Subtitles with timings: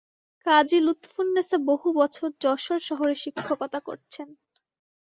[0.45, 4.27] কাজী লুৎফুন্নেসা বহু বছর যশোর শহরে শিক্ষকতা করছেন।